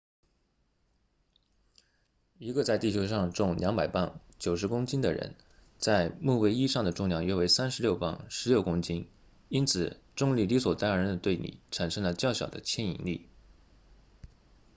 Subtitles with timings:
[2.39, 5.35] 一个在地球上重200磅90公斤的人
[5.77, 9.07] 在木卫一上的重量约为36磅16公斤
[9.47, 13.29] 因此重力理所当然地对你产生了较小的牵引力